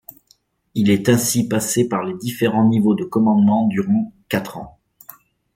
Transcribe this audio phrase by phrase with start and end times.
[0.73, 4.79] Il est ainsi passé par les différents niveau de commandement durant quatre ans.